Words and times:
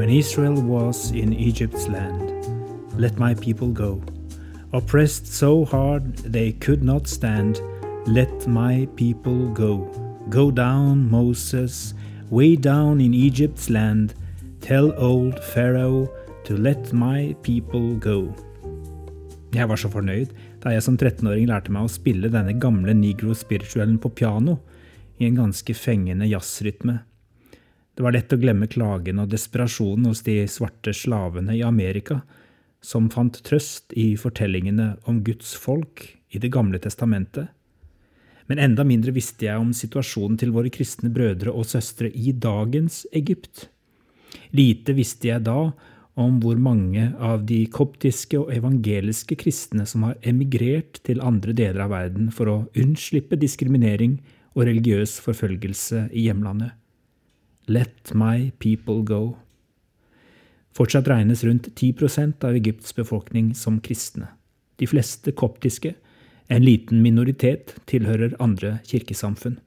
When 0.00 0.08
Israel 0.08 0.62
was 0.62 1.10
in 1.10 1.32
Egypt's 1.32 1.86
land, 1.86 2.30
let 2.98 3.18
my 3.18 3.34
people 3.34 3.68
go. 3.68 4.00
Oppressed 4.72 5.26
so 5.26 5.64
hard 5.64 6.16
they 6.18 6.52
could 6.52 6.82
not 6.82 7.06
stand, 7.06 7.60
let 8.06 8.46
my 8.46 8.88
people 8.96 9.48
go. 9.48 9.78
Go 10.28 10.50
down, 10.50 11.10
Moses, 11.10 11.92
way 12.30 12.56
down 12.56 13.00
in 13.00 13.12
Egypt's 13.12 13.68
land. 13.68 14.14
Tell 14.60 14.92
old 14.96 15.42
Pharaoh 15.44 16.08
to 16.44 16.56
let 16.56 16.92
my 16.92 17.34
people 17.42 17.94
go. 17.98 18.30
Jeg 19.50 19.66
var 19.66 19.80
så 19.80 19.90
fornøyd 19.90 20.30
da 20.62 20.70
jeg 20.70 20.84
som 20.86 20.94
13-åring 20.94 21.48
lærte 21.50 21.72
meg 21.74 21.88
å 21.88 21.90
spille 21.90 22.30
denne 22.30 22.54
gamle 22.62 22.94
negro-spirituellen 22.94 23.98
på 23.98 24.12
piano 24.14 24.60
i 25.18 25.26
en 25.26 25.40
ganske 25.40 25.74
fengende 25.74 26.28
jazzrytme. 26.30 27.00
Det 27.96 28.04
var 28.06 28.14
lett 28.14 28.32
å 28.32 28.38
glemme 28.38 28.70
klagen 28.70 29.18
og 29.18 29.32
desperasjonen 29.32 30.06
hos 30.06 30.22
de 30.24 30.38
svarte 30.48 30.94
slavene 30.94 31.58
i 31.58 31.64
Amerika, 31.66 32.20
som 32.80 33.10
fant 33.12 33.42
trøst 33.44 33.90
i 33.98 34.14
fortellingene 34.16 34.94
om 35.10 35.18
Guds 35.26 35.56
folk 35.58 36.06
i 36.30 36.38
Det 36.38 36.48
gamle 36.54 36.78
testamentet. 36.78 37.50
Men 38.50 38.58
enda 38.58 38.82
mindre 38.82 39.14
visste 39.14 39.46
jeg 39.46 39.62
om 39.62 39.70
situasjonen 39.76 40.34
til 40.40 40.50
våre 40.50 40.72
kristne 40.74 41.12
brødre 41.14 41.52
og 41.54 41.68
søstre 41.70 42.10
i 42.10 42.32
dagens 42.34 43.04
Egypt. 43.14 43.68
Lite 44.58 44.96
visste 44.96 45.30
jeg 45.30 45.44
da 45.46 45.70
om 46.18 46.40
hvor 46.42 46.58
mange 46.58 47.12
av 47.22 47.44
de 47.46 47.60
koptiske 47.70 48.40
og 48.40 48.50
evangeliske 48.50 49.38
kristne 49.38 49.86
som 49.86 50.08
har 50.08 50.18
emigrert 50.26 50.98
til 51.06 51.22
andre 51.22 51.54
deler 51.54 51.84
av 51.86 51.94
verden 51.94 52.32
for 52.34 52.50
å 52.50 52.58
unnslippe 52.74 53.38
diskriminering 53.38 54.18
og 54.56 54.66
religiøs 54.66 55.20
forfølgelse 55.22 56.08
i 56.10 56.26
hjemlandet. 56.26 56.74
Let 57.70 58.10
my 58.18 58.50
people 58.58 59.04
go. 59.06 59.36
Fortsatt 60.74 61.06
regnes 61.10 61.46
rundt 61.46 61.70
10% 61.70 62.42
av 62.46 62.58
Egypts 62.58 62.94
befolkning 62.98 63.54
som 63.54 63.78
kristne. 63.78 64.32
De 64.82 64.90
fleste 64.90 65.30
koptiske, 65.38 65.94
en 66.50 66.64
liten 66.66 67.02
minoritet, 67.04 67.76
tilhører 67.86 68.36
andre 68.42 68.78
kirkesamfunn. 68.88 69.58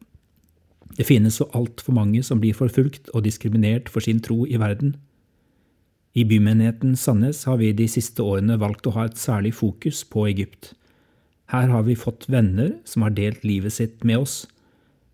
Det 0.98 1.08
finnes 1.08 1.40
så 1.40 1.48
altfor 1.58 1.96
mange 1.96 2.22
som 2.28 2.42
blir 2.44 2.54
forfulgt 2.58 3.10
og 3.14 3.24
diskriminert 3.26 3.90
for 3.90 4.04
sin 4.06 4.20
tro 4.22 4.44
i 4.46 4.60
verden. 4.62 4.98
I 6.14 6.28
bymenigheten 6.30 6.94
Sandnes 7.00 7.46
har 7.50 7.58
vi 7.58 7.72
de 7.74 7.88
siste 7.90 8.22
årene 8.22 8.60
valgt 8.62 8.86
å 8.86 8.94
ha 8.94 9.08
et 9.08 9.18
særlig 9.18 9.56
fokus 9.58 10.04
på 10.06 10.28
Egypt. 10.30 10.76
Her 11.50 11.72
har 11.72 11.88
vi 11.88 11.98
fått 11.98 12.28
venner 12.30 12.76
som 12.86 13.08
har 13.08 13.16
delt 13.18 13.48
livet 13.48 13.74
sitt 13.74 14.04
med 14.06 14.22
oss, 14.22 14.44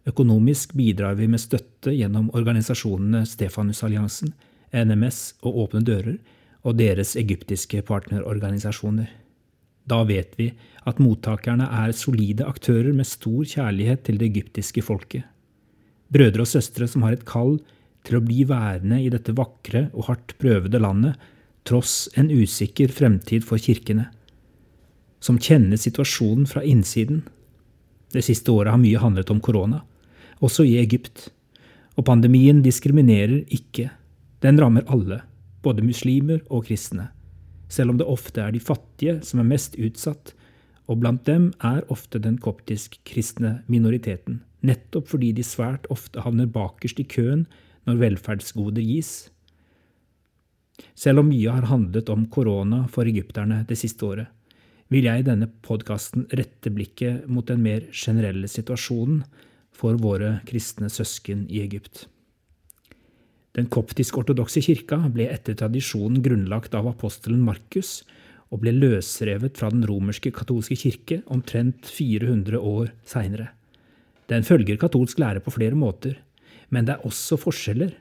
Økonomisk 0.09 0.73
bidrar 0.73 1.17
vi 1.20 1.28
med 1.30 1.42
støtte 1.42 1.92
gjennom 1.94 2.30
organisasjonene 2.38 3.26
Stefanusalliansen, 3.30 4.31
NMS 4.73 5.20
og 5.44 5.58
Åpne 5.66 5.83
dører 5.86 6.16
og 6.64 6.78
deres 6.80 7.16
egyptiske 7.20 7.83
partnerorganisasjoner. 7.86 9.09
Da 9.90 10.04
vet 10.08 10.36
vi 10.40 10.52
at 10.90 11.02
mottakerne 11.02 11.68
er 11.82 11.95
solide 11.98 12.45
aktører 12.48 12.94
med 12.95 13.08
stor 13.09 13.44
kjærlighet 13.48 14.06
til 14.08 14.20
det 14.22 14.30
egyptiske 14.30 14.84
folket. 14.86 15.26
Brødre 16.14 16.45
og 16.45 16.50
søstre 16.50 16.88
som 16.90 17.06
har 17.06 17.18
et 17.18 17.26
kall 17.30 17.58
til 18.08 18.17
å 18.17 18.23
bli 18.26 18.45
værende 18.50 19.02
i 19.04 19.12
dette 19.14 19.36
vakre 19.38 19.88
og 19.92 20.08
hardt 20.10 20.38
prøvede 20.42 20.82
landet, 20.82 21.17
tross 21.67 22.08
en 22.17 22.32
usikker 22.32 22.90
fremtid 22.94 23.45
for 23.45 23.62
kirkene. 23.62 24.08
Som 25.22 25.38
kjenner 25.42 25.78
situasjonen 25.78 26.48
fra 26.49 26.64
innsiden. 26.66 27.26
Det 28.14 28.23
siste 28.26 28.54
året 28.54 28.73
har 28.73 28.82
mye 28.82 29.02
handlet 29.02 29.30
om 29.33 29.42
korona 29.44 29.83
også 30.45 30.66
i 30.67 30.78
Egypt. 30.82 31.30
Og 31.99 32.05
pandemien 32.08 32.61
diskriminerer 32.64 33.44
ikke. 33.52 33.89
Den 34.44 34.60
rammer 34.61 34.88
alle, 34.88 35.22
både 35.64 35.83
muslimer 35.83 36.39
og 36.48 36.67
kristne. 36.70 37.10
Selv 37.69 37.93
om 37.93 37.99
det 37.99 38.07
ofte 38.09 38.41
er 38.41 38.53
de 38.53 38.61
fattige 38.63 39.19
som 39.25 39.41
er 39.41 39.49
mest 39.52 39.77
utsatt, 39.77 40.33
og 40.89 41.03
blant 41.03 41.25
dem 41.30 41.52
er 41.61 41.85
ofte 41.93 42.17
den 42.21 42.39
koptisk-kristne 42.41 43.59
minoriteten, 43.69 44.41
nettopp 44.65 45.11
fordi 45.11 45.31
de 45.37 45.45
svært 45.45 45.85
ofte 45.93 46.23
havner 46.25 46.49
bakerst 46.49 46.99
i 46.99 47.05
køen 47.05 47.45
når 47.85 48.02
velferdsgoder 48.02 48.81
gis. 48.83 49.30
Selv 50.97 51.21
om 51.21 51.30
mye 51.30 51.53
har 51.53 51.69
handlet 51.69 52.09
om 52.09 52.25
korona 52.31 52.85
for 52.91 53.07
egypterne 53.09 53.61
det 53.69 53.77
siste 53.80 54.05
året, 54.07 54.27
vil 54.89 55.05
jeg 55.05 55.21
i 55.21 55.27
denne 55.27 55.49
podkasten 55.65 56.25
rette 56.33 56.71
blikket 56.73 57.27
mot 57.30 57.45
den 57.45 57.61
mer 57.61 57.86
generelle 57.93 58.49
situasjonen 58.49 59.21
for 59.75 59.99
våre 60.01 60.39
kristne 60.49 60.89
søsken 60.89 61.45
i 61.51 61.61
Egypt. 61.61 62.07
Den 63.59 63.67
koptisk-ortodokse 63.67 64.61
kirka 64.64 65.02
ble 65.11 65.25
etter 65.27 65.58
tradisjonen 65.59 66.21
grunnlagt 66.23 66.75
av 66.80 66.86
apostelen 66.87 67.42
Markus 67.43 68.05
og 68.53 68.61
ble 68.64 68.71
løsrevet 68.71 69.59
fra 69.59 69.67
den 69.73 69.83
romerske 69.89 70.31
katolske 70.31 70.77
kirke 70.80 71.17
omtrent 71.27 71.89
400 71.92 72.55
år 72.55 72.93
seinere. 73.03 73.49
Den 74.31 74.48
følger 74.48 74.80
katolsk 74.80 75.19
lære 75.19 75.43
på 75.43 75.52
flere 75.52 75.75
måter, 75.75 76.15
men 76.71 76.87
det 76.87 76.95
er 76.95 77.09
også 77.09 77.36
forskjeller. 77.42 77.92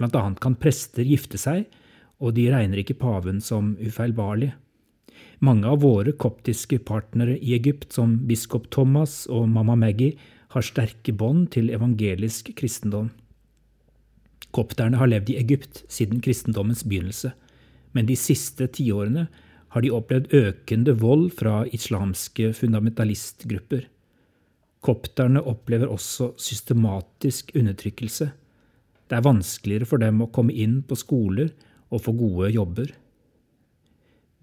Blant 0.00 0.16
annet 0.16 0.40
kan 0.40 0.56
prester 0.56 1.04
gifte 1.04 1.36
seg, 1.40 1.66
og 2.16 2.32
de 2.38 2.48
regner 2.54 2.80
ikke 2.80 2.96
paven 2.96 3.42
som 3.44 3.74
ufeilbarlig. 3.76 4.54
Mange 5.44 5.68
av 5.68 5.84
våre 5.84 6.16
koptiske 6.16 6.80
partnere 6.88 7.36
i 7.36 7.52
Egypt, 7.58 7.90
som 7.92 8.16
biskop 8.24 8.70
Thomas 8.72 9.26
og 9.28 9.44
mamma 9.52 9.76
Maggie, 9.76 10.16
har 10.56 10.64
sterke 10.64 11.12
bånd 11.12 11.50
til 11.52 11.68
evangelisk 11.74 12.54
kristendom. 12.56 13.12
Kopterne 14.56 15.00
har 15.00 15.10
levd 15.10 15.32
i 15.32 15.38
Egypt 15.40 15.82
siden 15.92 16.22
kristendommens 16.24 16.84
begynnelse, 16.86 17.32
men 17.92 18.08
de 18.08 18.16
siste 18.18 18.68
tiårene 18.72 19.26
har 19.74 19.84
de 19.84 19.92
opplevd 19.92 20.32
økende 20.36 20.94
vold 21.00 21.30
fra 21.36 21.64
islamske 21.76 22.52
fundamentalistgrupper. 22.56 23.86
Kopterne 24.84 25.42
opplever 25.42 25.90
også 25.90 26.30
systematisk 26.40 27.50
undertrykkelse. 27.58 28.30
Det 29.06 29.16
er 29.18 29.26
vanskeligere 29.26 29.88
for 29.88 30.02
dem 30.02 30.22
å 30.22 30.30
komme 30.32 30.54
inn 30.54 30.80
på 30.86 30.98
skoler 30.98 31.50
og 31.90 32.02
få 32.06 32.14
gode 32.16 32.52
jobber. 32.54 32.92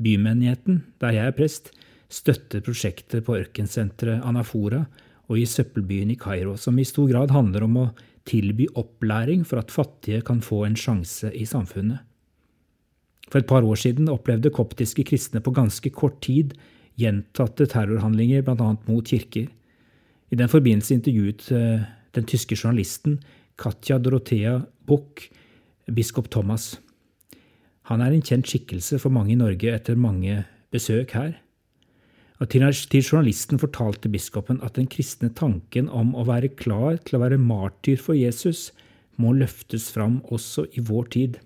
Bymenigheten, 0.03 0.83
der 1.01 1.15
jeg 1.15 1.31
er 1.31 1.37
prest, 1.37 1.71
støtter 2.13 2.61
prosjektet 2.61 3.25
på 3.25 3.37
ørkensenteret 3.39 4.23
Anafora 4.25 4.83
og 5.29 5.39
i 5.39 5.47
søppelbyen 5.49 6.11
i 6.13 6.19
Kairo, 6.19 6.57
som 6.59 6.77
i 6.77 6.85
stor 6.87 7.09
grad 7.09 7.33
handler 7.33 7.65
om 7.65 7.79
å 7.79 7.89
tilby 8.25 8.67
opplæring 8.75 9.45
for 9.47 9.59
at 9.59 9.71
fattige 9.71 10.21
kan 10.21 10.41
få 10.41 10.63
en 10.65 10.75
sjanse 10.79 11.31
i 11.35 11.45
samfunnet. 11.45 11.99
For 13.31 13.39
et 13.39 13.47
par 13.49 13.65
år 13.65 13.75
siden 13.75 14.09
opplevde 14.09 14.51
koptiske 14.53 15.03
kristne 15.03 15.41
på 15.41 15.51
ganske 15.51 15.89
kort 15.89 16.21
tid 16.21 16.53
gjentatte 16.99 17.65
terrorhandlinger, 17.65 18.43
bl.a. 18.45 18.75
mot 18.87 19.05
kirker. 19.05 19.47
I 20.31 20.35
den 20.35 20.49
forbindelse 20.49 20.93
intervjuet 20.93 21.51
eh, 21.51 21.85
den 22.15 22.27
tyske 22.29 22.57
journalisten 22.57 23.19
Katja 23.57 23.97
Dorothea 23.97 24.59
Buch 24.87 25.29
biskop 25.93 26.29
Thomas. 26.31 26.79
Han 27.89 28.01
er 28.01 28.13
en 28.13 28.23
kjent 28.23 28.47
skikkelse 28.47 28.99
for 29.01 29.13
mange 29.13 29.33
i 29.33 29.39
Norge 29.39 29.73
etter 29.73 29.99
mange 29.99 30.43
besøk 30.71 31.11
her. 31.17 31.33
Til 32.41 33.03
journalisten 33.03 33.59
fortalte 33.61 34.09
biskopen 34.09 34.59
at 34.65 34.75
den 34.75 34.89
kristne 34.89 35.29
tanken 35.29 35.87
om 35.87 36.15
å 36.17 36.25
være 36.27 36.49
klar 36.57 36.97
til 37.05 37.17
å 37.17 37.23
være 37.23 37.37
martyr 37.37 38.01
for 38.01 38.17
Jesus 38.17 38.71
må 39.21 39.35
løftes 39.37 39.91
fram 39.93 40.21
også 40.33 40.65
i 40.73 40.81
vår 40.81 41.09
tid. 41.13 41.37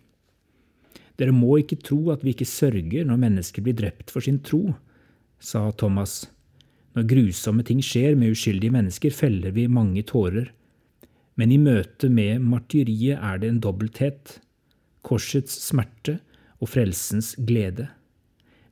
Dere 1.18 1.34
må 1.34 1.58
ikke 1.60 1.80
tro 1.82 2.00
at 2.14 2.24
vi 2.24 2.34
ikke 2.34 2.48
sørger 2.48 3.06
når 3.06 3.22
mennesker 3.24 3.66
blir 3.66 3.76
drept 3.78 4.14
for 4.14 4.24
sin 4.24 4.40
tro, 4.40 4.76
sa 5.40 5.68
Thomas. 5.72 6.26
Når 6.96 7.10
grusomme 7.10 7.66
ting 7.66 7.82
skjer 7.84 8.16
med 8.18 8.34
uskyldige 8.34 8.74
mennesker, 8.74 9.14
feller 9.14 9.54
vi 9.54 9.68
mange 9.70 10.02
tårer. 10.08 10.52
Men 11.38 11.52
i 11.54 11.60
møte 11.62 12.10
med 12.10 12.42
martyriet 12.42 13.20
er 13.22 13.42
det 13.42 13.52
en 13.52 13.62
dobbelthet. 13.62 14.40
Korsets 15.06 15.60
smerte 15.68 16.18
og 16.58 16.72
frelsens 16.74 17.36
glede. 17.38 17.90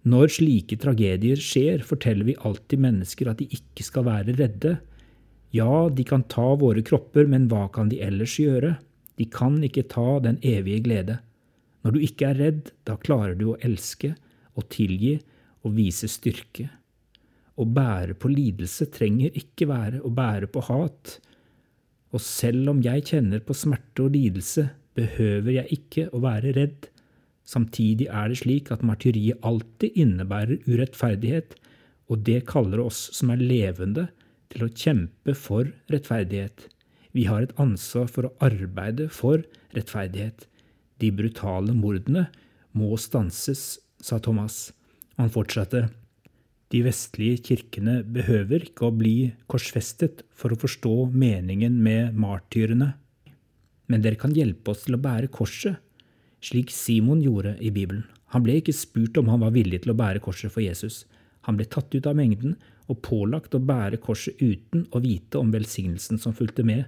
Når 0.05 0.35
slike 0.35 0.77
tragedier 0.77 1.39
skjer, 1.41 1.81
forteller 1.81 2.27
vi 2.27 2.37
alltid 2.45 2.81
mennesker 2.83 3.31
at 3.31 3.39
de 3.41 3.47
ikke 3.57 3.85
skal 3.87 4.05
være 4.05 4.35
redde. 4.37 4.75
Ja, 5.55 5.87
de 5.89 6.05
kan 6.05 6.27
ta 6.29 6.51
våre 6.61 6.83
kropper, 6.85 7.25
men 7.29 7.47
hva 7.49 7.65
kan 7.73 7.89
de 7.89 8.01
ellers 8.05 8.35
gjøre? 8.37 8.75
De 9.17 9.25
kan 9.31 9.57
ikke 9.65 9.87
ta 9.89 10.19
den 10.21 10.37
evige 10.45 10.83
glede. 10.85 11.19
Når 11.81 11.95
du 11.95 11.99
ikke 12.05 12.29
er 12.29 12.39
redd, 12.41 12.71
da 12.85 12.99
klarer 13.01 13.37
du 13.39 13.51
å 13.51 13.59
elske 13.65 14.13
og 14.55 14.69
tilgi 14.73 15.17
og 15.65 15.75
vise 15.77 16.09
styrke. 16.11 16.67
Å 17.55 17.63
bære 17.65 18.17
på 18.19 18.29
lidelse 18.29 18.89
trenger 18.93 19.35
ikke 19.39 19.69
være 19.69 20.01
å 20.03 20.11
bære 20.13 20.49
på 20.51 20.65
hat. 20.67 21.19
Og 22.13 22.21
selv 22.21 22.73
om 22.73 22.81
jeg 22.83 23.07
kjenner 23.09 23.41
på 23.45 23.55
smerte 23.57 24.05
og 24.05 24.13
lidelse, 24.15 24.67
behøver 24.95 25.55
jeg 25.59 25.79
ikke 25.79 26.09
å 26.13 26.21
være 26.23 26.53
redd. 26.57 26.89
Samtidig 27.45 28.07
er 28.09 28.31
det 28.31 28.39
slik 28.41 28.71
at 28.73 28.83
martyriet 28.85 29.41
alltid 29.45 29.97
innebærer 30.01 30.63
urettferdighet, 30.65 31.53
og 32.09 32.23
det 32.25 32.45
kaller 32.49 32.81
oss 32.81 33.07
som 33.13 33.31
er 33.33 33.41
levende, 33.41 34.09
til 34.53 34.65
å 34.65 34.71
kjempe 34.71 35.33
for 35.37 35.69
rettferdighet. 35.91 36.67
Vi 37.15 37.25
har 37.29 37.45
et 37.45 37.53
ansvar 37.61 38.09
for 38.11 38.27
å 38.27 38.33
arbeide 38.45 39.07
for 39.13 39.43
rettferdighet. 39.75 40.45
De 41.01 41.11
brutale 41.11 41.75
mordene 41.75 42.27
må 42.75 42.95
stanses, 42.99 43.77
sa 43.99 44.19
Thomas. 44.19 44.69
Han 45.19 45.31
fortsatte. 45.33 45.85
De 46.73 46.81
vestlige 46.85 47.41
kirkene 47.49 47.99
behøver 48.03 48.65
ikke 48.67 48.87
å 48.87 48.95
bli 48.95 49.15
korsfestet 49.51 50.25
for 50.35 50.53
å 50.53 50.59
forstå 50.59 50.93
meningen 51.13 51.77
med 51.83 52.17
martyrene. 52.19 52.93
Men 53.87 54.01
dere 54.01 54.19
kan 54.19 54.33
hjelpe 54.35 54.73
oss 54.73 54.85
til 54.85 54.97
å 54.97 55.01
bære 55.01 55.29
korset, 55.33 55.77
slik 56.45 56.71
Simon 56.73 57.23
gjorde 57.23 57.55
i 57.59 57.71
Bibelen. 57.73 58.05
Han 58.33 58.43
ble 58.45 58.59
ikke 58.59 58.75
spurt 58.75 59.17
om 59.17 59.29
han 59.31 59.41
var 59.41 59.53
villig 59.55 59.83
til 59.83 59.93
å 59.93 59.97
bære 59.97 60.21
korset 60.23 60.53
for 60.53 60.63
Jesus. 60.65 61.03
Han 61.47 61.57
ble 61.57 61.67
tatt 61.69 61.93
ut 61.95 62.07
av 62.09 62.17
mengden 62.17 62.57
og 62.91 63.01
pålagt 63.05 63.55
å 63.55 63.61
bære 63.63 63.99
korset 64.03 64.41
uten 64.41 64.85
å 64.93 65.01
vite 65.01 65.39
om 65.41 65.53
velsignelsen 65.53 66.21
som 66.21 66.35
fulgte 66.37 66.65
med. 66.67 66.85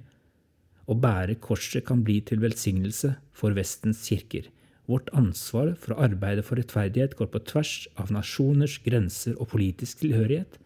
Å 0.88 0.96
bære 0.96 1.38
korset 1.44 1.86
kan 1.88 2.04
bli 2.06 2.20
til 2.26 2.42
velsignelse 2.44 3.16
for 3.38 3.58
Vestens 3.58 4.04
kirker. 4.08 4.48
Vårt 4.88 5.10
ansvar 5.20 5.74
for 5.76 5.94
å 5.94 6.02
arbeide 6.06 6.46
for 6.48 6.60
rettferdighet 6.60 7.18
går 7.20 7.32
på 7.34 7.44
tvers 7.50 7.74
av 8.00 8.14
nasjoners 8.14 8.78
grenser 8.86 9.36
og 9.36 9.52
politisk 9.52 10.04
tilhørighet. 10.06 10.60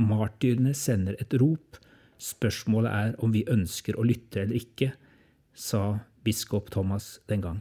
Martyrene 0.00 0.72
sender 0.76 1.18
et 1.20 1.36
rop. 1.40 1.76
Spørsmålet 2.16 2.92
er 2.92 3.16
om 3.20 3.34
vi 3.36 3.44
ønsker 3.52 3.98
å 3.98 4.06
lytte 4.08 4.46
eller 4.46 4.56
ikke, 4.56 4.94
sa 5.52 5.98
biskop 6.24 6.70
Thomas 6.72 7.18
den 7.28 7.44
gang. 7.44 7.60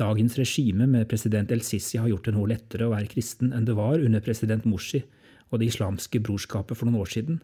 Dagens 0.00 0.38
regime 0.40 0.86
med 0.88 1.08
president 1.10 1.50
El-Sisi 1.52 1.98
har 2.00 2.08
gjort 2.08 2.28
det 2.28 2.32
noe 2.36 2.48
lettere 2.48 2.86
å 2.88 2.94
være 2.94 3.10
kristen 3.12 3.52
enn 3.52 3.66
det 3.68 3.76
var 3.76 4.00
under 4.00 4.22
president 4.24 4.64
Morsi 4.64 5.02
og 5.50 5.60
det 5.60 5.68
islamske 5.68 6.22
brorskapet 6.24 6.78
for 6.78 6.88
noen 6.88 7.02
år 7.02 7.10
siden, 7.12 7.40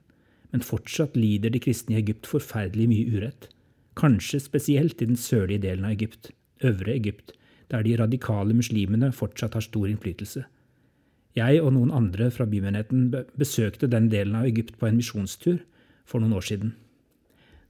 men 0.55 0.65
fortsatt 0.65 1.19
lider 1.19 1.53
de 1.53 1.61
kristne 1.61 1.97
i 1.97 2.01
Egypt 2.01 2.29
forferdelig 2.31 2.87
mye 2.89 3.13
urett, 3.13 3.49
kanskje 3.99 4.41
spesielt 4.41 5.03
i 5.03 5.11
den 5.11 5.21
sørlige 5.21 5.67
delen 5.67 5.85
av 5.85 5.97
Egypt, 5.97 6.31
Øvre 6.65 6.95
Egypt, 6.95 7.35
der 7.69 7.83
de 7.85 7.97
radikale 7.99 8.55
muslimene 8.57 9.11
fortsatt 9.13 9.59
har 9.59 9.65
stor 9.65 9.91
innflytelse. 9.91 10.47
Jeg 11.37 11.61
og 11.61 11.75
noen 11.77 11.93
andre 11.93 12.31
fra 12.33 12.47
bymenigheten 12.49 13.11
besøkte 13.37 13.91
den 13.93 14.09
delen 14.09 14.39
av 14.39 14.47
Egypt 14.49 14.79
på 14.81 14.89
en 14.89 14.97
misjonstur 14.97 15.59
for 16.09 16.23
noen 16.23 16.39
år 16.39 16.47
siden. 16.49 16.73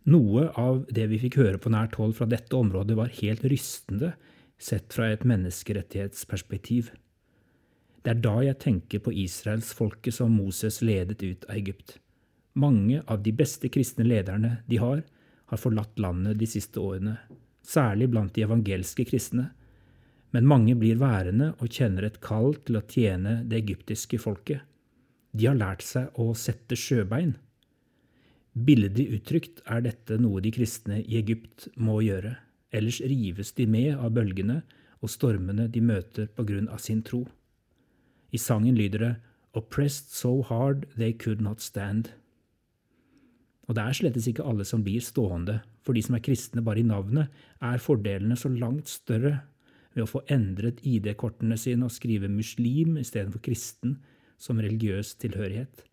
Noe 0.07 0.53
av 0.55 0.85
det 0.95 1.09
vi 1.11 1.19
fikk 1.25 1.41
høre 1.41 1.59
på 1.59 1.73
nært 1.75 1.97
hold 1.99 2.15
fra 2.15 2.29
dette 2.31 2.55
området, 2.55 2.95
var 2.95 3.11
helt 3.19 3.43
rystende 3.51 4.13
sett 4.59 4.93
fra 4.95 5.11
et 5.13 5.25
menneskerettighetsperspektiv. 5.25 6.91
Det 8.03 8.13
er 8.15 8.23
da 8.23 8.37
jeg 8.45 8.59
tenker 8.63 9.03
på 9.03 9.13
israelsfolket 9.25 10.15
som 10.15 10.35
Moses 10.39 10.81
ledet 10.85 11.23
ut 11.25 11.45
av 11.49 11.57
Egypt. 11.57 11.97
Mange 12.57 13.03
av 13.07 13.23
de 13.23 13.33
beste 13.37 13.69
kristne 13.69 14.07
lederne 14.07 14.61
de 14.71 14.79
har, 14.81 15.03
har 15.51 15.61
forlatt 15.61 15.99
landet 16.01 16.39
de 16.41 16.49
siste 16.49 16.81
årene, 16.81 17.17
særlig 17.67 18.09
blant 18.13 18.33
de 18.35 18.47
evangelske 18.47 19.05
kristne, 19.11 19.51
men 20.31 20.49
mange 20.49 20.75
blir 20.79 20.99
værende 21.01 21.53
og 21.59 21.73
kjenner 21.73 22.07
et 22.07 22.21
kall 22.25 22.55
til 22.67 22.79
å 22.79 22.85
tjene 22.87 23.41
det 23.49 23.61
egyptiske 23.63 24.21
folket. 24.23 24.63
De 25.37 25.51
har 25.51 25.59
lært 25.59 25.85
seg 25.85 26.15
å 26.21 26.33
sette 26.39 26.79
sjøbein. 26.79 27.35
Billedlig 28.57 29.11
uttrykt 29.19 29.61
er 29.69 29.83
dette 29.85 30.17
noe 30.21 30.41
de 30.41 30.53
kristne 30.55 31.03
i 31.03 31.19
Egypt 31.19 31.69
må 31.77 31.99
gjøre, 32.07 32.37
ellers 32.77 33.01
rives 33.01 33.53
de 33.57 33.67
med 33.71 33.95
av 33.97 34.13
bølgene 34.17 34.61
og 35.03 35.13
stormene 35.13 35.69
de 35.73 35.83
møter 35.85 36.29
på 36.37 36.45
grunn 36.49 36.69
av 36.73 36.83
sin 36.85 37.03
tro. 37.07 37.25
I 38.33 38.41
sangen 38.41 38.77
lyder 38.77 39.05
det 39.05 39.15
Oppressed 39.57 40.13
so 40.13 40.43
hard 40.45 40.85
they 40.99 41.15
could 41.17 41.41
not 41.41 41.63
stand. 41.65 42.11
Og 43.67 43.75
det 43.75 43.83
er 43.83 43.97
slettes 43.97 44.29
ikke 44.29 44.45
alle 44.45 44.67
som 44.69 44.83
blir 44.85 45.01
stående. 45.01 45.63
For 45.83 45.97
de 45.97 46.03
som 46.05 46.19
er 46.19 46.25
kristne 46.27 46.63
bare 46.67 46.83
i 46.83 46.87
navnet, 46.87 47.33
er 47.65 47.81
fordelene 47.83 48.37
så 48.37 48.51
langt 48.53 48.91
større 48.91 49.39
ved 49.95 50.05
å 50.05 50.11
få 50.11 50.23
endret 50.29 50.83
ID-kortene 50.85 51.57
sine 51.59 51.89
og 51.89 51.95
skrive 51.95 52.29
muslim 52.29 52.99
istedenfor 53.01 53.41
kristen 53.47 53.97
som 54.37 54.61
religiøs 54.61 55.15
tilhørighet. 55.23 55.87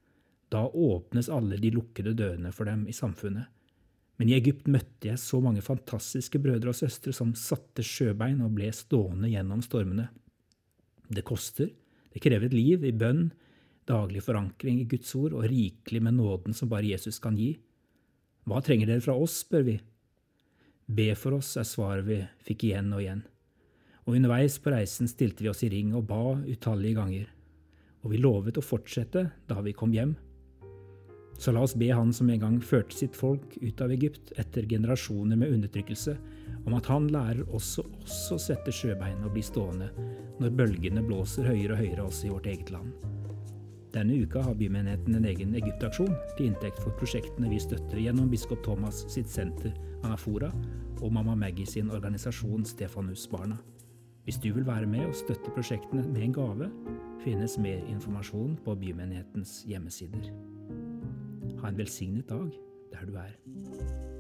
Da 0.52 0.66
åpnes 0.68 1.32
alle 1.32 1.58
de 1.62 1.72
lukkede 1.74 2.14
dørene 2.20 2.52
for 2.52 2.68
dem 2.68 2.84
i 2.92 2.96
samfunnet. 2.96 3.48
Men 4.22 4.30
i 4.30 4.36
Egypt 4.38 4.68
møtte 4.70 5.10
jeg 5.10 5.22
så 5.22 5.40
mange 5.42 5.64
fantastiske 5.66 6.40
brødre 6.42 6.72
og 6.72 6.78
søstre 6.78 7.14
som 7.16 7.34
satte 7.38 7.86
sjøbein 7.86 8.44
og 8.46 8.54
ble 8.58 8.70
stående 8.76 9.32
gjennom 9.32 9.64
stormene. 9.66 10.10
Det 11.10 11.26
koster, 11.28 11.72
det 12.14 12.22
krever 12.22 12.48
et 12.48 12.56
liv 12.56 12.86
i 12.86 12.94
bønn, 12.94 13.32
daglig 13.90 14.22
forankring 14.24 14.80
i 14.80 14.88
Guds 14.90 15.12
ord 15.18 15.34
og 15.36 15.48
rikelig 15.50 16.02
med 16.06 16.18
nåden 16.20 16.56
som 16.56 16.70
bare 16.72 16.94
Jesus 16.94 17.20
kan 17.24 17.36
gi. 17.38 17.56
Hva 18.48 18.62
trenger 18.64 18.90
dere 18.90 19.04
fra 19.04 19.16
oss, 19.18 19.42
spør 19.44 19.66
vi. 19.68 19.78
Be 20.86 21.14
for 21.16 21.40
oss, 21.40 21.56
er 21.58 21.68
svaret 21.68 22.06
vi 22.08 22.20
fikk 22.46 22.68
igjen 22.68 22.92
og 22.94 23.02
igjen. 23.04 23.24
Og 24.04 24.18
underveis 24.18 24.58
på 24.60 24.74
reisen 24.74 25.08
stilte 25.08 25.46
vi 25.46 25.52
oss 25.52 25.64
i 25.64 25.72
ring 25.72 25.94
og 25.96 26.06
ba 26.10 26.36
utallige 26.44 27.00
ganger. 27.00 27.28
Og 28.04 28.12
vi 28.12 28.20
lovet 28.20 28.60
å 28.60 28.66
fortsette 28.66 29.30
da 29.48 29.62
vi 29.64 29.76
kom 29.76 29.96
hjem. 29.96 30.18
Så 31.38 31.52
la 31.52 31.64
oss 31.66 31.76
be 31.76 31.90
Han 31.92 32.14
som 32.14 32.30
en 32.30 32.40
gang 32.40 32.60
førte 32.62 32.96
sitt 32.96 33.16
folk 33.18 33.58
ut 33.62 33.82
av 33.82 33.92
Egypt 33.92 34.34
etter 34.40 34.68
generasjoner 34.70 35.40
med 35.40 35.56
undertrykkelse, 35.56 36.18
om 36.66 36.76
at 36.78 36.88
Han 36.92 37.10
lærer 37.12 37.48
oss 37.56 37.78
å 37.80 38.40
sette 38.40 38.72
sjøbein 38.72 39.24
og 39.26 39.34
bli 39.36 39.44
stående 39.44 39.90
når 40.40 40.54
bølgene 40.60 41.04
blåser 41.06 41.50
høyere 41.50 41.76
og 41.76 41.82
høyere 41.82 42.06
også 42.06 42.28
i 42.28 42.32
vårt 42.34 42.48
eget 42.54 42.72
land. 42.74 42.94
Denne 43.94 44.16
uka 44.26 44.42
har 44.42 44.56
bymenigheten 44.58 45.16
en 45.16 45.26
egen 45.30 45.54
Egyptaksjon 45.60 46.16
til 46.38 46.48
inntekt 46.48 46.80
for 46.82 46.96
prosjektene 46.98 47.52
vi 47.52 47.60
støtter 47.62 48.00
gjennom 48.02 48.32
biskop 48.32 48.64
Thomas 48.66 49.04
sitt 49.14 49.30
senter 49.30 49.76
Anafora 50.02 50.50
og 51.04 51.14
Mamma 51.14 51.36
Maggie 51.38 51.70
sin 51.70 51.92
organisasjon 51.94 52.66
Stefanusbarna. 52.66 53.60
Hvis 54.24 54.40
du 54.42 54.50
vil 54.56 54.66
være 54.66 54.88
med 54.90 55.06
og 55.06 55.16
støtte 55.20 55.52
prosjektene 55.54 56.08
med 56.08 56.26
en 56.26 56.34
gave, 56.34 56.72
finnes 57.22 57.60
mer 57.62 57.86
informasjon 57.92 58.58
på 58.66 58.76
bymenighetens 58.82 59.62
hjemmesider. 59.68 60.32
Ha 61.64 61.70
en 61.70 61.78
velsignet 61.78 62.30
dag 62.30 62.52
der 62.92 63.06
du 63.06 63.14
er. 63.16 64.13